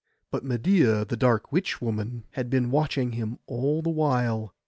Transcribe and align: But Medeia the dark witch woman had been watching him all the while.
But 0.31 0.43
Medeia 0.43 1.05
the 1.05 1.15
dark 1.15 1.51
witch 1.51 1.79
woman 1.79 2.23
had 2.31 2.49
been 2.49 2.71
watching 2.71 3.11
him 3.11 3.37
all 3.45 3.83
the 3.83 3.89
while. 3.91 4.51